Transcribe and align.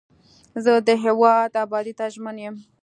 زه 0.63 0.71
د 0.87 0.89
هیواد 1.03 1.51
ابادۍ 1.63 1.93
ته 1.99 2.05
ژمن 2.13 2.37
یم. 2.43 2.55